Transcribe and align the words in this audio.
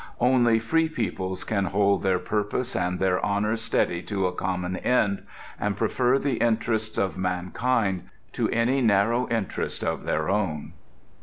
"Only 0.19 0.57
free 0.57 0.89
peoples 0.89 1.43
can 1.43 1.65
hold 1.65 2.01
their 2.01 2.17
purpose 2.17 2.75
and 2.75 2.97
their 2.99 3.23
honour 3.23 3.55
steady 3.55 4.01
to 4.01 4.25
a 4.25 4.31
common 4.31 4.77
end 4.77 5.21
and 5.59 5.77
prefer 5.77 6.17
the 6.17 6.37
interests 6.37 6.97
of 6.97 7.19
mankind 7.19 8.09
to 8.33 8.49
any 8.49 8.81
narrow 8.81 9.27
interest 9.29 9.83
of 9.83 10.05
their 10.05 10.27
own." 10.27 10.73